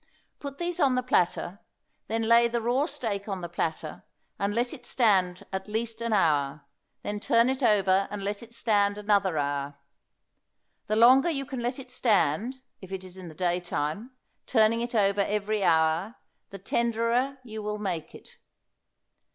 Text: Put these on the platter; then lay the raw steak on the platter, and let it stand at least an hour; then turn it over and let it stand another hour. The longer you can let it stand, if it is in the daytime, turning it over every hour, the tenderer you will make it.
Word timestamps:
Put 0.39 0.57
these 0.57 0.79
on 0.79 0.95
the 0.95 1.03
platter; 1.03 1.59
then 2.07 2.23
lay 2.23 2.47
the 2.47 2.59
raw 2.59 2.87
steak 2.87 3.27
on 3.27 3.41
the 3.41 3.47
platter, 3.47 4.03
and 4.39 4.55
let 4.55 4.73
it 4.73 4.83
stand 4.83 5.43
at 5.53 5.67
least 5.67 6.01
an 6.01 6.11
hour; 6.11 6.65
then 7.03 7.19
turn 7.19 7.51
it 7.51 7.61
over 7.61 8.07
and 8.09 8.23
let 8.23 8.41
it 8.41 8.51
stand 8.51 8.97
another 8.97 9.37
hour. 9.37 9.75
The 10.87 10.95
longer 10.95 11.29
you 11.29 11.45
can 11.45 11.59
let 11.59 11.77
it 11.77 11.91
stand, 11.91 12.63
if 12.81 12.91
it 12.91 13.03
is 13.03 13.15
in 13.15 13.27
the 13.27 13.35
daytime, 13.35 14.13
turning 14.47 14.81
it 14.81 14.95
over 14.95 15.21
every 15.21 15.63
hour, 15.63 16.15
the 16.49 16.57
tenderer 16.57 17.37
you 17.43 17.61
will 17.61 17.77
make 17.77 18.15
it. 18.15 18.39